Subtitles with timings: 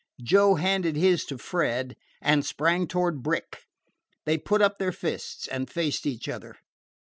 [0.23, 3.65] Joe handed his to Fred, and sprang toward Brick.
[4.25, 6.55] They put up their fists and faced each other.